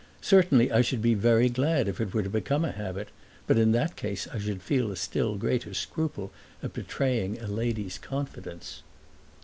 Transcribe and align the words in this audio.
"Certainly 0.23 0.71
I 0.71 0.81
should 0.81 1.03
be 1.03 1.13
very 1.13 1.47
glad 1.47 1.87
if 1.87 2.01
it 2.01 2.11
were 2.11 2.23
to 2.23 2.27
become 2.31 2.65
a 2.65 2.71
habit. 2.71 3.09
But 3.45 3.59
in 3.59 3.71
that 3.73 3.95
case 3.95 4.27
I 4.33 4.39
should 4.39 4.63
feel 4.63 4.89
a 4.89 4.95
still 4.95 5.35
greater 5.35 5.75
scruple 5.75 6.31
at 6.63 6.73
betraying 6.73 7.37
a 7.39 7.45
lady's 7.45 7.99
confidence." 7.99 8.81